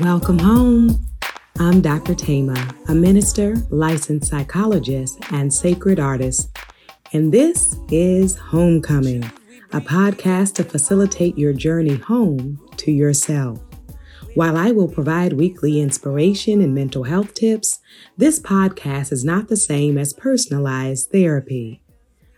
[0.00, 1.06] Welcome home.
[1.60, 2.14] I'm Dr.
[2.14, 6.50] Thema, a minister, licensed psychologist, and sacred artist.
[7.12, 9.22] And this is Homecoming,
[9.72, 13.60] a podcast to facilitate your journey home to yourself.
[14.34, 17.78] While I will provide weekly inspiration and mental health tips,
[18.16, 21.84] this podcast is not the same as personalized therapy.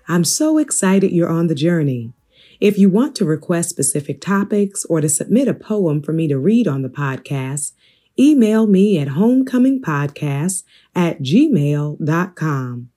[0.06, 2.12] I'm so excited you're on the journey.
[2.60, 6.38] If you want to request specific topics or to submit a poem for me to
[6.38, 7.72] read on the podcast,
[8.18, 10.62] email me at homecomingpodcast
[10.94, 12.88] at gmail.com.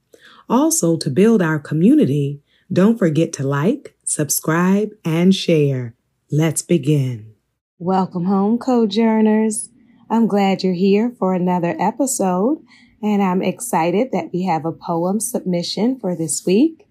[0.49, 2.41] Also, to build our community,
[2.71, 5.93] don't forget to like, subscribe, and share.
[6.31, 7.33] Let's begin.
[7.77, 9.69] Welcome home, Cojourners.
[10.09, 12.63] I'm glad you're here for another episode,
[13.01, 16.88] and I'm excited that we have a poem submission for this week.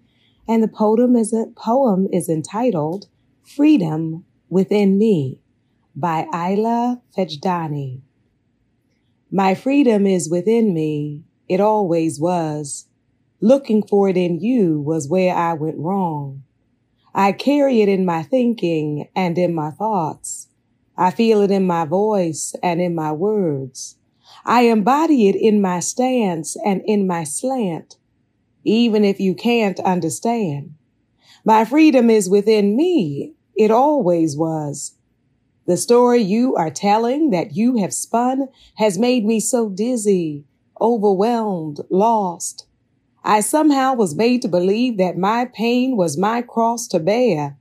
[0.49, 3.05] And the poem is poem is entitled
[3.43, 5.43] Freedom Within Me
[5.95, 8.01] by Ayla Fejdani.
[9.29, 11.23] My freedom is within me.
[11.47, 12.87] It always was.
[13.39, 16.41] Looking for it in you was where I went wrong.
[17.13, 20.47] I carry it in my thinking and in my thoughts.
[20.97, 23.97] I feel it in my voice and in my words.
[24.45, 27.98] I embody it in my stance and in my slant
[28.69, 30.75] even if you can't understand.
[31.43, 33.33] My freedom is within me.
[33.55, 34.95] It always was.
[35.65, 40.45] The story you are telling that you have spun has made me so dizzy,
[40.79, 42.67] overwhelmed, lost.
[43.23, 47.57] I somehow was made to believe that my pain was my cross to bear,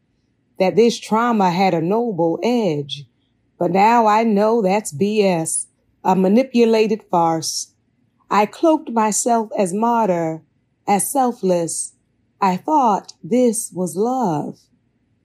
[0.58, 3.04] that this trauma had a noble edge.
[3.58, 5.66] But now I know that's BS,
[6.04, 7.72] a manipulated farce.
[8.30, 10.42] I cloaked myself as martyr
[10.88, 11.94] as selfless.
[12.40, 14.58] I thought this was love.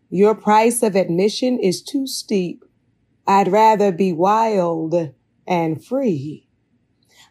[0.10, 2.64] Your price of admission is too steep.
[3.26, 5.14] I'd rather be wild
[5.48, 6.48] and free.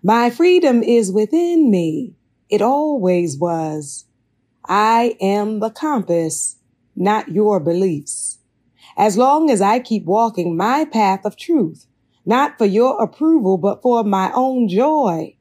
[0.03, 2.15] My freedom is within me.
[2.49, 4.07] It always was.
[4.65, 6.57] I am the compass,
[6.97, 8.39] not your beliefs.
[8.97, 11.87] As long as I keep walking my path of truth,
[12.25, 15.37] not for your approval, but for my own joy,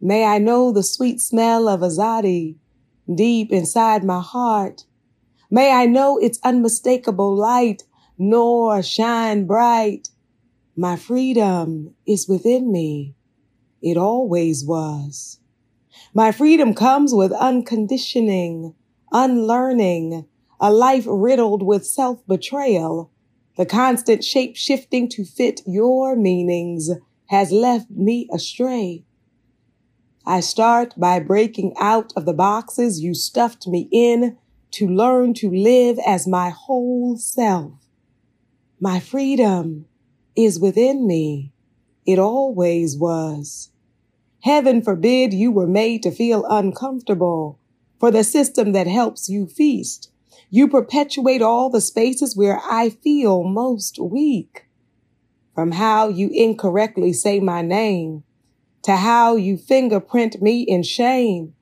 [0.00, 2.56] May I know the sweet smell of Azadi
[3.12, 4.84] deep inside my heart.
[5.50, 7.82] May I know its unmistakable light,
[8.16, 10.08] nor shine bright.
[10.76, 13.14] My freedom is within me.
[13.82, 15.40] It always was.
[16.14, 18.74] My freedom comes with unconditioning,
[19.10, 20.26] unlearning,
[20.60, 23.10] a life riddled with self-betrayal.
[23.56, 26.90] The constant shape shifting to fit your meanings
[27.26, 29.04] has left me astray.
[30.30, 34.36] I start by breaking out of the boxes you stuffed me in
[34.72, 37.72] to learn to live as my whole self.
[38.78, 39.86] My freedom
[40.36, 41.54] is within me.
[42.04, 43.70] It always was.
[44.42, 47.58] Heaven forbid you were made to feel uncomfortable
[47.98, 50.10] for the system that helps you feast.
[50.50, 54.66] You perpetuate all the spaces where I feel most weak.
[55.54, 58.24] From how you incorrectly say my name
[58.82, 61.54] to how you fingerprint me in shame.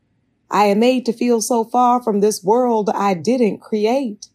[0.50, 4.28] I am made to feel so far from this world I didn't create.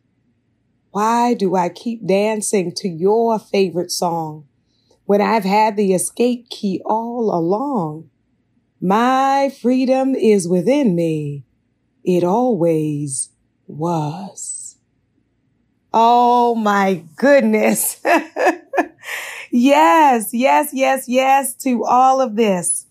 [0.91, 4.47] Why do I keep dancing to your favorite song
[5.05, 8.09] when I've had the escape key all along?
[8.81, 11.45] My freedom is within me.
[12.03, 13.29] It always
[13.67, 14.77] was.
[15.93, 18.01] Oh my goodness.
[19.51, 22.87] Yes, yes, yes, yes to all of this.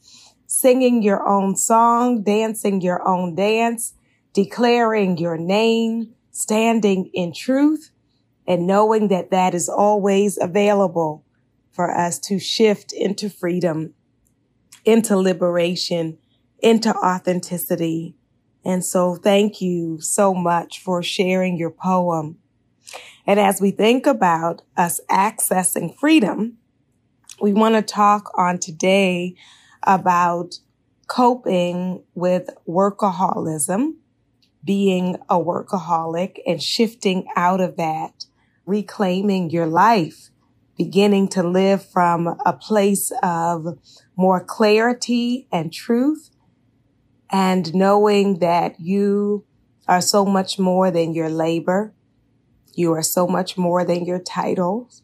[0.47, 3.95] Singing your own song, dancing your own dance,
[4.35, 7.93] declaring your name, standing in truth,
[8.47, 11.25] and knowing that that is always available
[11.73, 13.95] for us to shift into freedom,
[14.85, 16.19] into liberation,
[16.59, 18.17] into authenticity.
[18.65, 22.40] And so thank you so much for sharing your poem.
[23.27, 26.59] And as we think about us accessing freedom,
[27.41, 29.35] we want to talk on today
[29.83, 30.59] about
[31.07, 33.95] coping with workaholism,
[34.65, 38.27] being a workaholic and shifting out of that,
[38.67, 40.31] reclaiming your life,
[40.77, 43.79] beginning to live from a place of
[44.17, 46.31] more clarity and truth
[47.31, 49.45] and knowing that you
[49.89, 51.95] are so much more than your labor
[52.75, 55.03] you are so much more than your titles.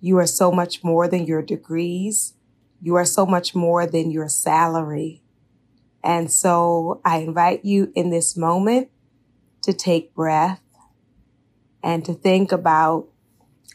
[0.00, 2.34] You are so much more than your degrees.
[2.80, 5.22] You are so much more than your salary.
[6.04, 8.90] And so I invite you in this moment
[9.62, 10.62] to take breath
[11.82, 13.08] and to think about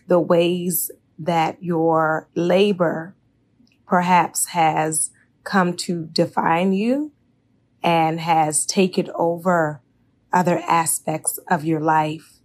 [0.07, 3.15] the ways that your labor
[3.85, 5.11] perhaps has
[5.43, 7.11] come to define you
[7.83, 9.81] and has taken over
[10.31, 12.40] other aspects of your life.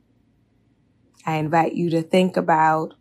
[1.27, 2.95] I invite you to think about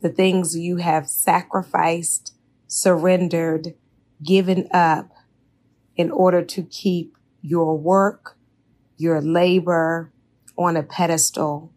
[0.00, 2.34] the things you have sacrificed,
[2.66, 3.74] surrendered,
[4.22, 5.12] given up
[5.94, 8.36] in order to keep your work,
[8.96, 10.12] your labor
[10.58, 11.72] on a pedestal,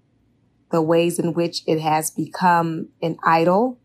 [0.71, 3.79] the ways in which it has become an idol,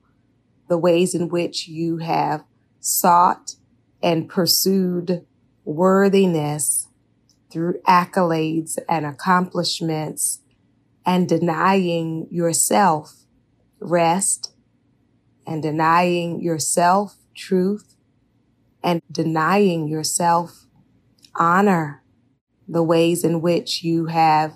[0.68, 2.44] the ways in which you have
[2.80, 3.56] sought
[4.02, 5.26] and pursued
[5.64, 6.88] worthiness
[7.50, 10.40] through accolades and accomplishments
[11.04, 13.24] and denying yourself
[13.80, 14.52] rest
[15.46, 17.96] and denying yourself truth
[18.82, 20.66] and denying yourself
[21.34, 22.02] honor
[22.68, 24.54] the ways in which you have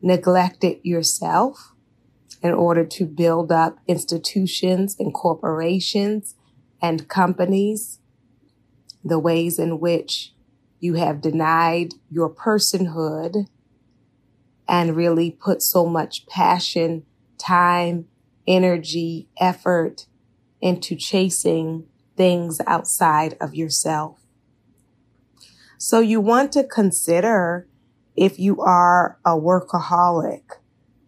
[0.00, 1.72] neglected yourself
[2.42, 6.34] in order to build up institutions and corporations
[6.80, 7.98] and companies,
[9.04, 10.32] the ways in which
[10.78, 13.46] you have denied your personhood
[14.70, 17.04] and really put so much passion,
[17.38, 18.06] time,
[18.46, 20.06] energy, effort
[20.60, 21.84] into chasing
[22.16, 24.20] things outside of yourself.
[25.76, 27.66] So you want to consider
[28.14, 30.44] if you are a workaholic,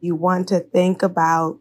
[0.01, 1.61] you want to think about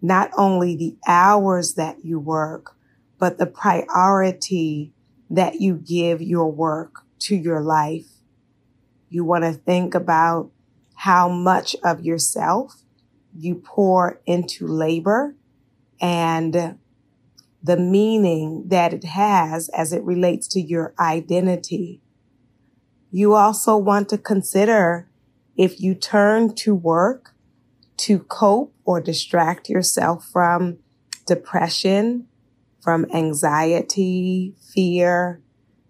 [0.00, 2.74] not only the hours that you work,
[3.18, 4.92] but the priority
[5.30, 8.08] that you give your work to your life.
[9.08, 10.51] You want to think about
[11.02, 12.84] how much of yourself
[13.36, 15.34] you pour into labor
[16.00, 16.78] and
[17.60, 22.00] the meaning that it has as it relates to your identity.
[23.10, 25.08] You also want to consider
[25.56, 27.34] if you turn to work
[27.96, 30.78] to cope or distract yourself from
[31.26, 32.28] depression,
[32.80, 35.42] from anxiety, fear,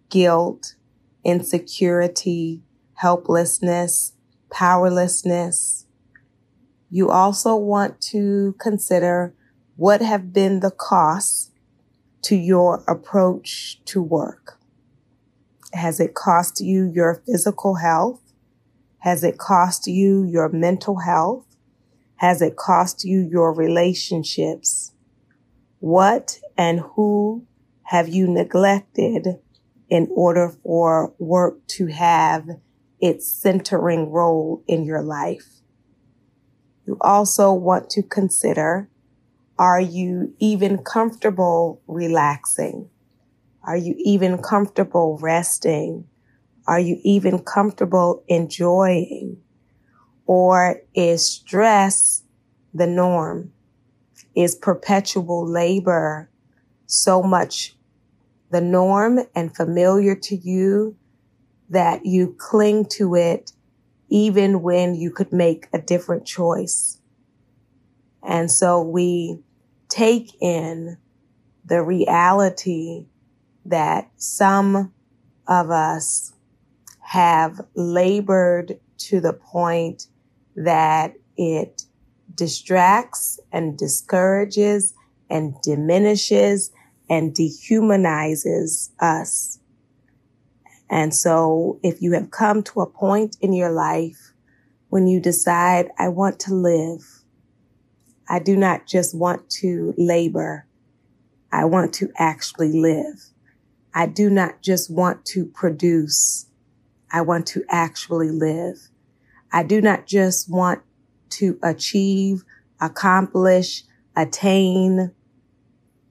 [0.09, 0.75] guilt,
[1.23, 2.63] insecurity,
[2.95, 4.15] helplessness,
[4.53, 5.87] powerlessness.
[6.91, 9.35] You also want to consider
[9.77, 11.51] what have been the costs
[12.23, 14.59] to your approach to work?
[15.73, 18.21] Has it cost you your physical health?
[18.99, 21.45] Has it cost you your mental health?
[22.17, 24.93] Has it cost you your relationships?
[25.81, 27.45] What and who
[27.85, 29.41] have you neglected
[29.89, 32.47] in order for work to have
[33.03, 35.61] its centering role in your life?
[36.87, 38.89] You also want to consider
[39.59, 42.89] are you even comfortable relaxing?
[43.63, 46.09] Are you even comfortable resting?
[46.67, 49.43] Are you even comfortable enjoying?
[50.27, 52.23] Or is stress
[52.73, 53.53] the norm?
[54.35, 56.31] Is perpetual labor
[56.87, 57.77] so much
[58.51, 60.97] the norm and familiar to you
[61.73, 63.53] that you cling to it
[64.09, 67.01] even when you could make a different choice?
[68.23, 69.41] And so we
[69.89, 70.99] take in
[71.65, 73.07] the reality
[73.65, 74.93] that some
[75.47, 76.33] of us
[77.01, 80.07] have labored to the point
[80.57, 81.83] that it
[82.35, 84.95] distracts and discourages
[85.29, 86.71] and diminishes
[87.09, 89.59] and dehumanizes us.
[90.93, 94.35] And so if you have come to a point in your life
[94.91, 97.01] when you decide, I want to live,
[98.29, 100.67] I do not just want to labor.
[101.51, 103.31] I want to actually live.
[103.95, 106.47] I do not just want to produce.
[107.11, 108.77] I want to actually live.
[109.51, 110.83] I do not just want
[111.31, 112.45] to achieve,
[112.83, 113.85] accomplish,
[114.15, 115.13] attain,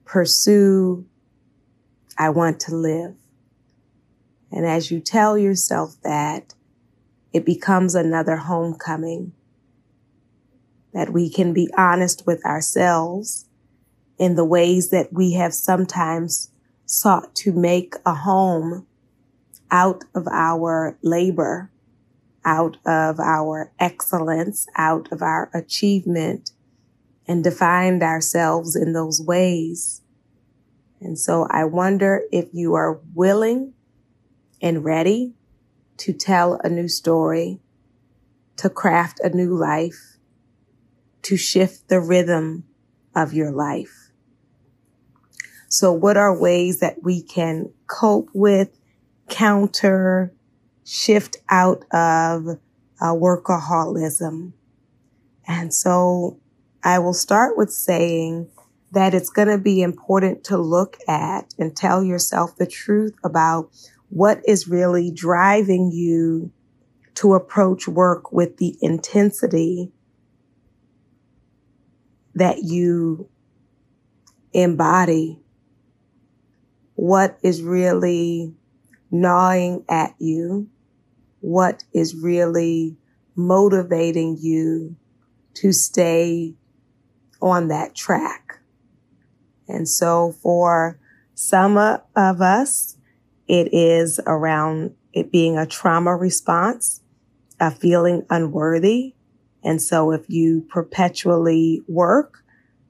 [0.04, 1.06] pursue.
[2.18, 3.21] I want to live.
[4.52, 6.54] And as you tell yourself that,
[7.32, 9.32] it becomes another homecoming
[10.92, 13.46] that we can be honest with ourselves
[14.18, 16.50] in the ways that we have sometimes
[16.84, 18.86] sought to make a home
[19.70, 21.70] out of our labor,
[22.44, 26.52] out of our excellence, out of our achievement,
[27.26, 30.02] and defined ourselves in those ways.
[31.00, 33.72] And so I wonder if you are willing
[34.62, 35.34] and ready
[35.98, 37.60] to tell a new story,
[38.56, 40.16] to craft a new life,
[41.22, 42.64] to shift the rhythm
[43.14, 44.10] of your life.
[45.68, 48.78] So what are ways that we can cope with,
[49.28, 50.32] counter,
[50.84, 52.58] shift out of
[53.00, 54.52] uh, workaholism?
[55.46, 56.38] And so
[56.84, 58.48] I will start with saying
[58.92, 63.70] that it's going to be important to look at and tell yourself the truth about
[64.12, 66.52] what is really driving you
[67.14, 69.90] to approach work with the intensity
[72.34, 73.26] that you
[74.52, 75.40] embody.
[76.94, 78.54] What is really
[79.10, 80.68] gnawing at you?
[81.40, 82.98] What is really
[83.34, 84.94] motivating you
[85.54, 86.54] to stay
[87.40, 88.58] on that track?
[89.66, 91.00] And so for
[91.34, 92.98] some of us,
[93.52, 97.02] it is around it being a trauma response,
[97.60, 99.14] a feeling unworthy.
[99.62, 102.42] And so if you perpetually work,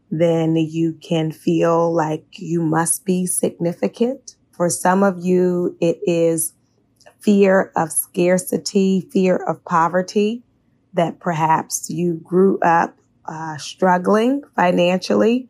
[0.09, 4.37] then you can feel like you must be significant.
[4.53, 6.53] For some of you, it is
[7.19, 10.45] fear of scarcity, fear of poverty,
[10.95, 15.49] that perhaps you grew up uh, struggling financially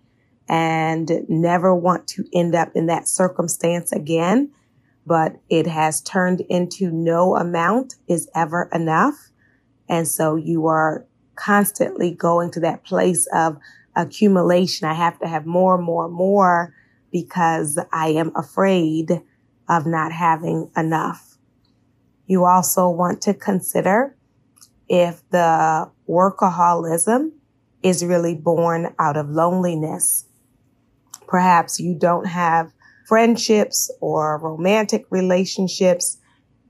[0.49, 4.51] and never want to end up in that circumstance again.
[5.05, 9.31] But it has turned into no amount is ever enough.
[9.89, 13.59] And so you are constantly going to that place of
[13.97, 14.87] accumulation.
[14.87, 16.75] I have to have more, more, more
[17.11, 19.23] because I am afraid
[19.69, 21.37] of not having enough.
[22.27, 24.17] You also want to consider
[24.89, 27.33] if the workaholism
[27.83, 30.27] is really born out of loneliness
[31.33, 32.75] Perhaps you don't have
[33.07, 36.19] friendships or romantic relationships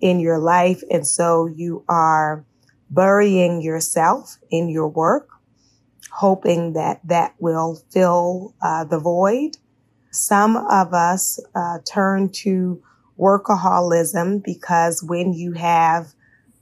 [0.01, 0.83] in your life.
[0.91, 2.45] And so you are
[2.91, 5.29] burying yourself in your work,
[6.11, 9.57] hoping that that will fill uh, the void.
[10.11, 12.83] Some of us uh, turn to
[13.19, 16.13] workaholism because when you have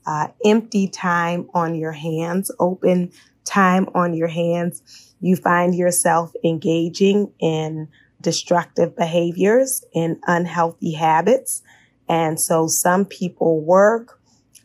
[0.05, 3.11] uh, empty time on your hands, open
[3.45, 7.87] time on your hands, you find yourself engaging in
[8.21, 11.61] destructive behaviors and unhealthy habits.
[12.07, 14.19] And so some people work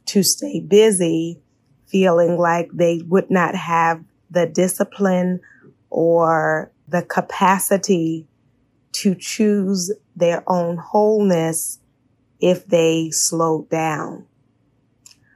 [0.06, 1.40] to stay busy,
[1.86, 5.40] feeling like they would not have the discipline
[5.90, 8.26] or the capacity
[8.92, 11.78] to choose their own wholeness
[12.40, 14.26] if they slowed down.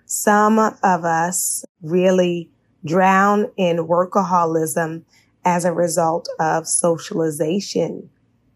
[0.07, 2.51] Some of us really
[2.85, 5.05] drown in workaholism
[5.45, 8.11] as a result of socialization.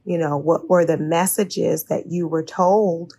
[0.05, 3.15] You know, what were the messages that you were told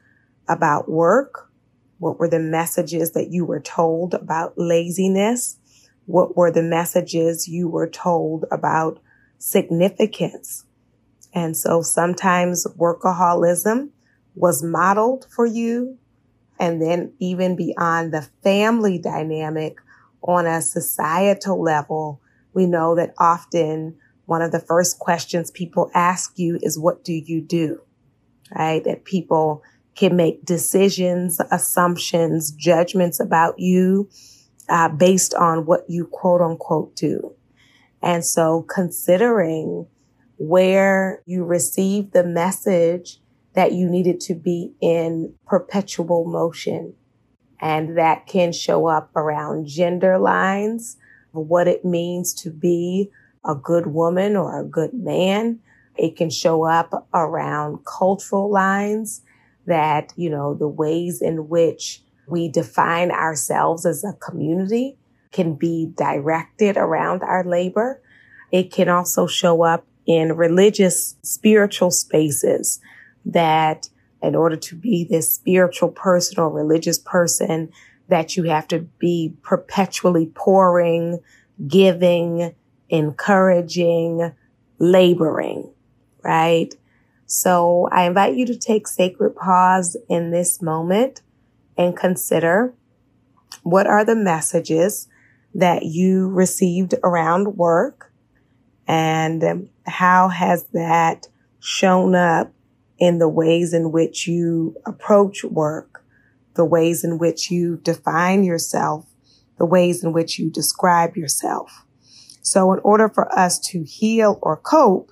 [0.48, 1.50] about work?
[1.98, 5.58] What were the messages that you were told about laziness?
[6.06, 9.00] What were the messages you were told about
[9.40, 10.66] significance?
[11.34, 13.90] And so sometimes workaholism
[14.36, 15.98] was modeled for you.
[16.60, 19.78] And then even beyond the family dynamic
[20.22, 22.22] on a societal level,
[22.56, 27.14] we know that often one of the first questions people ask you is, what do
[27.14, 27.82] you do?
[28.58, 28.84] Right?
[28.84, 29.62] That people
[29.96, 34.10] can make decisions, assumptions, judgments about you
[34.68, 37.34] uh, based on what you quote unquote do.
[38.02, 39.88] And so considering
[40.38, 43.20] where you received the message
[43.54, 46.94] that you needed to be in perpetual motion.
[47.62, 50.98] And that can show up around gender lines,
[51.36, 53.10] what it means to be
[53.46, 55.60] a good woman or a good man.
[55.96, 59.22] It can show up around cultural lines
[59.65, 64.98] that, you know, the ways in which we define ourselves as a community
[65.32, 68.01] can be directed around our labor.
[68.51, 72.80] It can also show up in religious, spiritual spaces
[73.25, 73.89] that
[74.22, 77.72] in order to be this spiritual person or religious person,
[78.08, 81.20] that you have to be perpetually pouring,
[81.68, 82.54] giving,
[82.90, 84.32] encouraging,
[84.78, 85.70] laboring,
[86.24, 86.74] right?
[87.26, 91.22] So I invite you to take sacred pause in this moment
[91.78, 92.74] and consider
[93.64, 95.08] what are the messages
[95.56, 98.12] that you received around work
[98.88, 101.28] and how has that
[101.60, 102.52] shown up
[103.00, 105.95] in the ways in which you approach work
[106.56, 109.06] the ways in which you define yourself,
[109.58, 111.86] the ways in which you describe yourself.
[112.42, 115.12] So in order for us to heal or cope,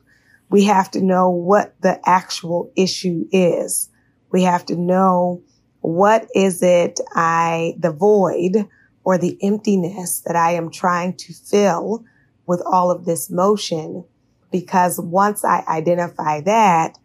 [0.49, 3.89] we have to know what the actual issue is.
[4.31, 5.41] We have to know
[5.81, 8.67] what is it I, the void
[9.03, 12.05] or the emptiness that I am trying to fill
[12.45, 14.05] with all of this motion.
[14.51, 16.97] Because once I identify that,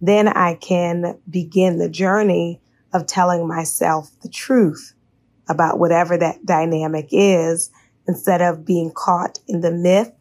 [0.00, 2.60] then I can begin the journey
[2.96, 4.94] of telling myself the truth
[5.48, 7.70] about whatever that dynamic is
[8.08, 10.12] instead of being caught in the myth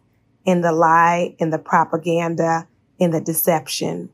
[0.46, 2.68] in the lie, in the propaganda,
[3.00, 4.10] in the deception.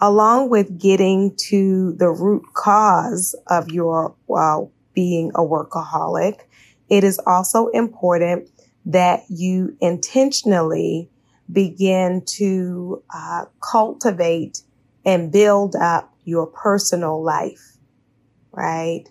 [0.00, 6.40] Along with getting to the root cause of your well, being a workaholic,
[6.88, 8.50] it is also important
[8.84, 11.08] that you intentionally
[11.50, 14.62] begin to uh, cultivate
[15.04, 17.71] and build up your personal life,
[18.52, 19.04] right?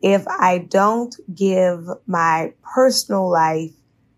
[0.00, 3.72] If I don't give my personal life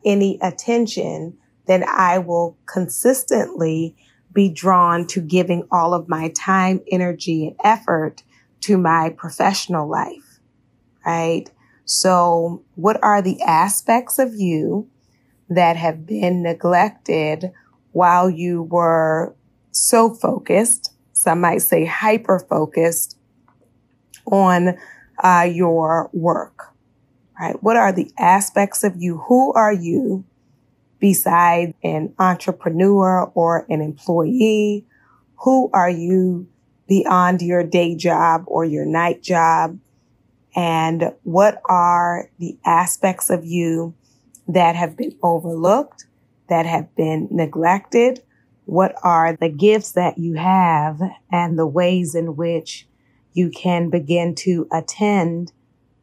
[0.04, 3.96] any attention, then I will consistently
[4.32, 8.22] be drawn to giving all of my time, energy, and effort
[8.60, 10.40] to my professional life,
[11.04, 11.50] right?
[11.84, 14.88] So what are the aspects of you
[15.48, 17.52] that have been neglected
[17.92, 19.34] while you were
[19.70, 23.17] so focused, some might say hyper focused
[24.30, 24.78] on
[25.22, 26.74] uh, your work,
[27.38, 27.62] right?
[27.62, 29.18] What are the aspects of you?
[29.28, 30.24] Who are you
[31.00, 34.84] besides an entrepreneur or an employee?
[35.44, 36.48] Who are you
[36.88, 39.78] beyond your day job or your night job?
[40.56, 43.94] And what are the aspects of you
[44.48, 46.06] that have been overlooked,
[46.48, 48.22] that have been neglected?
[48.64, 52.86] What are the gifts that you have and the ways in which
[53.32, 55.52] you can begin to attend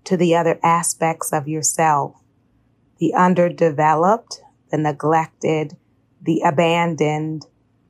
[0.05, 2.15] to the other aspects of yourself?
[2.99, 4.41] The underdeveloped,
[4.71, 5.77] the neglected,
[6.21, 7.45] the abandoned,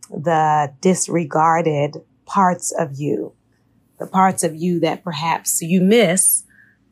[0.09, 3.33] the disregarded parts of you,
[3.99, 6.43] the parts of you that perhaps you miss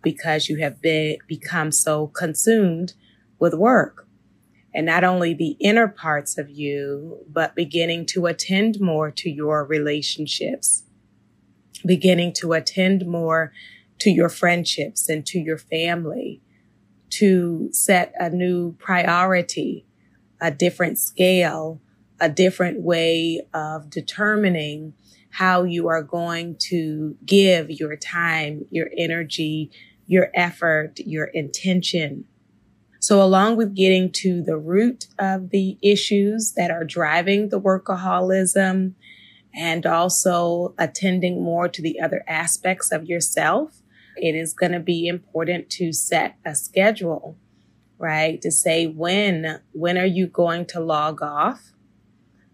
[0.02, 2.94] because you have been, become so consumed
[3.40, 4.08] with work.
[4.74, 9.64] And not only the inner parts of you, but beginning to attend more to your
[9.66, 10.84] relationships,
[11.86, 13.52] beginning to attend more
[14.00, 16.42] to your friendships and to your family,
[17.10, 19.86] to set a new priority,
[20.42, 21.82] a different scale,
[22.20, 24.94] a different way of determining
[25.30, 29.72] how you are going to give your time, your energy,
[30.06, 32.26] your effort, your intention.
[33.00, 38.94] So along with getting to the root of the issues that are driving the workaholism
[39.56, 43.82] and also attending more to the other aspects of yourself,
[44.16, 47.38] it is going to be important to set a schedule,
[47.98, 48.42] right?
[48.42, 51.72] To say when, when are you going to log off?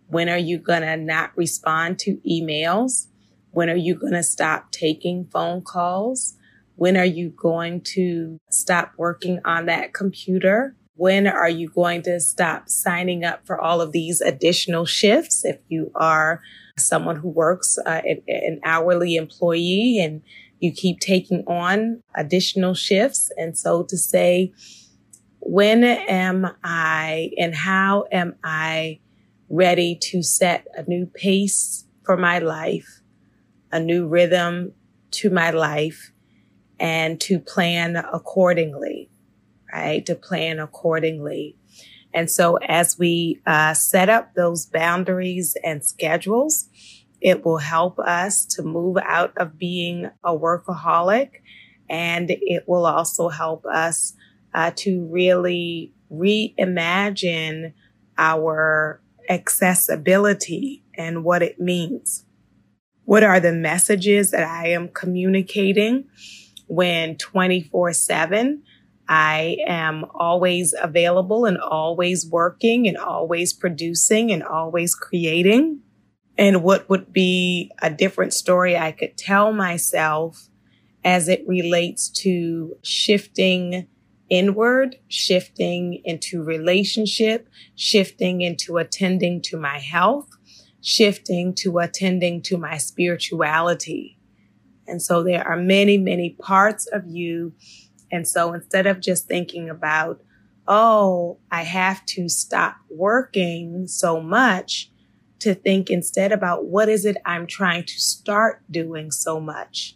[0.08, 3.08] When are you going to not respond to emails?
[3.52, 6.36] When are you going to stop taking phone calls?
[6.76, 10.76] When are you going to stop working on that computer?
[11.00, 15.46] When are you going to stop signing up for all of these additional shifts?
[15.46, 16.42] If you are
[16.78, 20.22] someone who works uh, an, an hourly employee and
[20.60, 23.32] you keep taking on additional shifts.
[23.38, 24.52] And so to say,
[25.40, 29.00] when am I and how am I
[29.48, 33.00] ready to set a new pace for my life,
[33.72, 34.74] a new rhythm
[35.12, 36.12] to my life,
[36.78, 39.09] and to plan accordingly,
[39.72, 40.06] right?
[40.06, 41.56] To plan accordingly.
[42.14, 46.68] And so as we uh, set up those boundaries and schedules,
[47.22, 51.30] it will help us to move out of being a workaholic
[51.90, 54.14] and it will also help us
[54.54, 57.74] uh, to really reimagine
[58.18, 62.26] our accessibility and what it means.
[63.06, 66.06] What are the messages that I am communicating?
[66.70, 68.64] when 24 7,
[69.10, 75.82] I am always available and always working and always producing and always creating.
[76.38, 80.48] And what would be a different story I could tell myself
[81.04, 83.88] as it relates to shifting
[84.30, 90.30] inward, shifting into relationship, shifting into attending to my health,
[90.82, 94.20] shifting to attending to my spirituality.
[94.88, 97.54] And so there are many, many parts of you.
[98.12, 100.22] And so instead of just thinking about,
[100.68, 104.92] oh, I have to stop working so much,
[105.40, 109.96] to think instead about what is it I'm trying to start doing so much,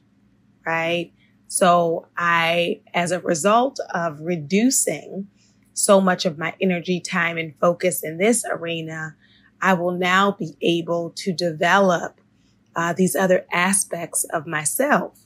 [0.66, 1.12] right?
[1.48, 5.28] So I, as a result of reducing
[5.74, 9.16] so much of my energy, time, and focus in this arena,
[9.62, 12.22] I will now be able to develop
[12.76, 15.23] uh, these other aspects of myself.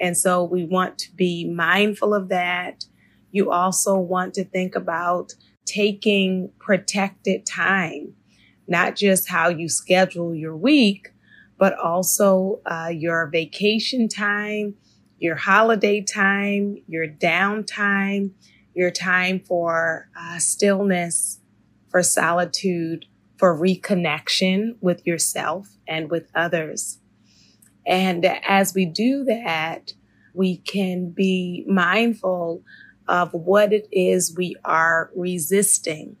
[0.00, 2.84] And so we want to be mindful of that.
[3.30, 5.34] You also want to think about
[5.66, 8.14] taking protected time,
[8.68, 11.12] not just how you schedule your week,
[11.58, 14.74] but also uh, your vacation time,
[15.18, 18.30] your holiday time, your downtime,
[18.74, 21.40] your time for uh, stillness,
[21.88, 23.06] for solitude,
[23.38, 26.98] for reconnection with yourself and with others.
[27.86, 29.92] And as we do that,
[30.32, 32.62] we can be mindful
[33.06, 36.16] of what it is we are resisting,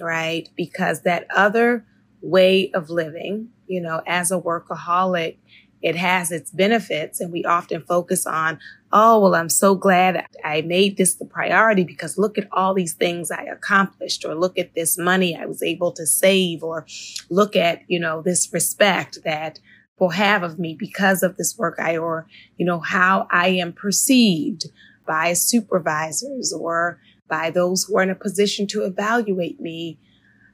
[0.00, 0.48] right?
[0.56, 1.86] Because that other
[2.20, 5.36] way of living, you know, as a workaholic,
[5.82, 8.58] it has its benefits and we often focus on,
[8.92, 12.94] oh, well, I'm so glad I made this the priority because look at all these
[12.94, 16.86] things I accomplished or look at this money I was able to save or
[17.30, 19.60] look at, you know, this respect that
[19.98, 23.72] will have of me because of this work I, or, you know, how I am
[23.72, 24.66] perceived
[25.06, 29.98] by supervisors or by those who are in a position to evaluate me.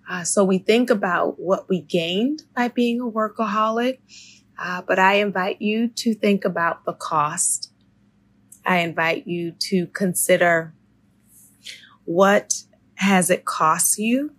[0.08, 3.98] Uh, so we think about what we gained by being a workaholic
[4.58, 7.72] uh, but I invite you to think about the cost.
[8.64, 10.72] I invite you to consider
[12.04, 12.62] what
[12.94, 14.32] has it cost you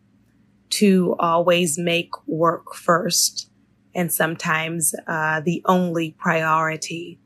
[0.70, 3.50] to always make work first
[3.96, 7.20] and sometimes uh, the only priority.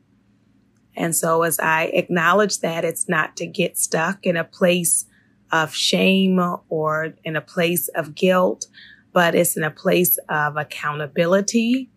[0.96, 5.06] And so as I acknowledge that it's not to get stuck in a place
[5.50, 8.66] of shame or in a place of guilt,
[9.12, 11.90] but it's in a place of accountability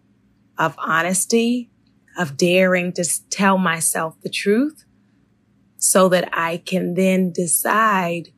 [0.61, 1.71] of honesty,
[2.17, 4.85] of daring to tell myself the truth
[5.77, 8.29] so that I can then decide,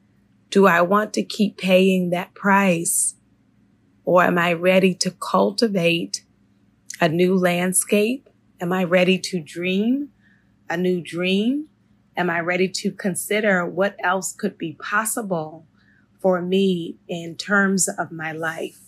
[0.50, 3.16] do I want to keep paying that price?
[4.06, 6.24] Or am I ready to cultivate
[7.00, 8.30] a new landscape?
[8.60, 10.10] Am I ready to dream
[10.70, 11.68] a new dream?
[12.16, 15.66] Am I ready to consider what else could be possible
[16.20, 18.80] for me in terms of my life?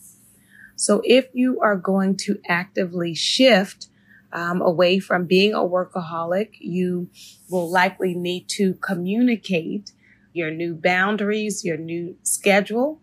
[0.76, 3.88] So if you are going to actively shift
[4.34, 7.10] um, away from being a workaholic, you
[7.50, 9.92] will likely need to communicate
[10.34, 13.00] your new boundaries, your new schedule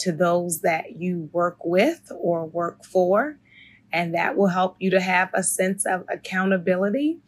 [0.00, 3.38] to those that you work with or work for.
[3.92, 7.18] And that will help you to have a sense of accountability.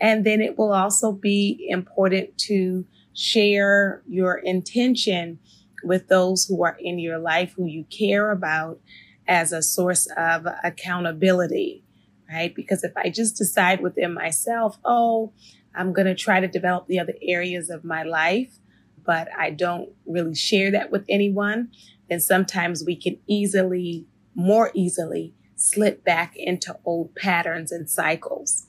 [0.00, 5.38] And then it will also be important to share your intention
[5.84, 8.80] with those who are in your life, who you care about,
[9.26, 11.84] as a source of accountability,
[12.30, 12.54] right?
[12.54, 15.32] Because if I just decide within myself, oh,
[15.74, 18.58] I'm going to try to develop the other areas of my life,
[19.04, 21.70] but I don't really share that with anyone,
[22.08, 28.66] then sometimes we can easily, more easily, slip back into old patterns and cycles.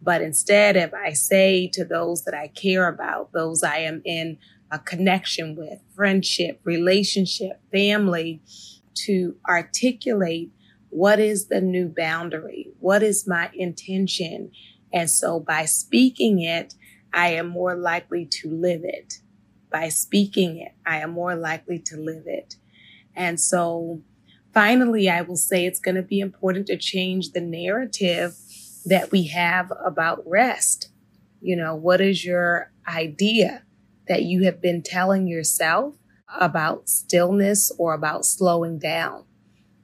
[0.00, 4.38] But instead, if I say to those that I care about, those I am in
[4.70, 8.42] a connection with, friendship, relationship, family,
[9.06, 10.52] to articulate
[10.90, 12.70] what is the new boundary?
[12.80, 14.50] What is my intention?
[14.92, 16.74] And so by speaking it,
[17.12, 19.20] I am more likely to live it.
[19.70, 22.56] By speaking it, I am more likely to live it.
[23.18, 24.00] And so
[24.54, 28.36] finally, I will say it's going to be important to change the narrative
[28.86, 30.90] that we have about rest.
[31.40, 33.64] You know, what is your idea
[34.06, 35.96] that you have been telling yourself
[36.38, 39.24] about stillness or about slowing down,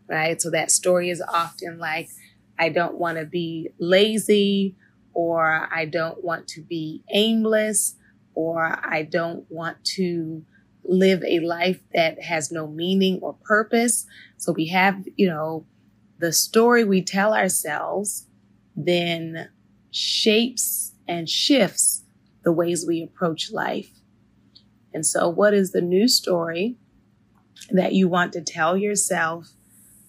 [0.09, 0.40] right?
[0.40, 2.09] So that story is often like,
[2.57, 4.77] I don't want to be lazy
[5.12, 7.97] or I don't want to be aimless
[8.35, 10.44] or I don't want to
[10.85, 14.07] live a life that has no meaning or purpose.
[14.37, 15.66] So we have, you know,
[16.18, 18.27] the story we tell ourselves
[18.77, 19.49] then
[19.90, 22.05] shapes and shifts
[22.42, 23.90] the ways we approach life.
[24.92, 26.77] And so, what is the new story
[27.70, 29.53] that you want to tell yourself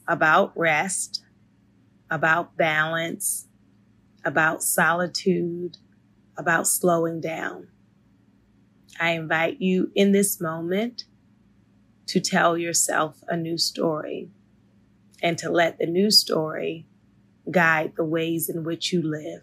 [0.08, 1.24] about rest,
[2.10, 3.48] about balance,
[4.24, 5.78] about solitude,
[6.38, 7.68] about slowing down?
[8.99, 11.05] I invite you in this moment
[12.08, 14.29] to tell yourself a new story
[15.21, 16.86] and to let the new story
[17.51, 19.41] guide the ways in which you live.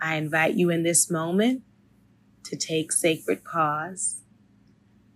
[0.00, 1.62] I invite you in this moment
[2.44, 4.22] to take sacred pause,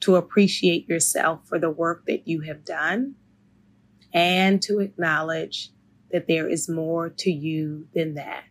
[0.00, 3.14] to appreciate yourself for the work that you have done,
[4.12, 5.70] and to acknowledge
[6.10, 8.44] that there is more to you than that.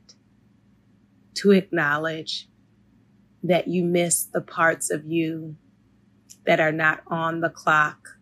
[1.35, 2.49] To acknowledge
[3.43, 5.55] that you miss the parts of you
[6.45, 8.17] that are not on the clock,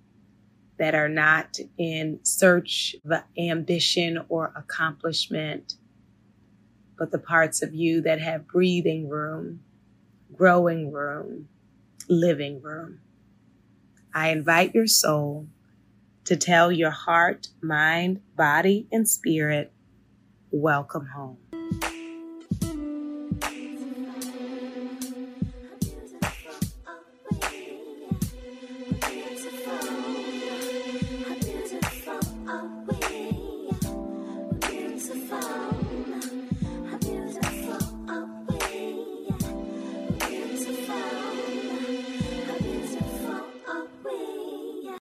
[0.78, 5.74] that are not in search of ambition or accomplishment,
[6.98, 9.62] but the parts of you that have breathing room,
[10.36, 11.48] growing room,
[12.08, 13.00] living room.
[14.14, 15.48] I invite your soul
[16.26, 19.72] to tell your heart, mind, body, and spirit,
[20.52, 21.49] welcome home.